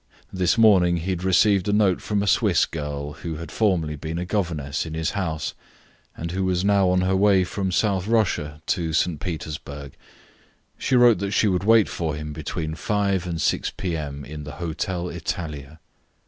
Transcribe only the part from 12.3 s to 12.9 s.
between